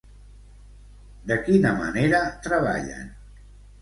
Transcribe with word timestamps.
De 1.31 1.37
quina 1.49 1.73
manera 1.81 2.23
treballen? 2.49 3.17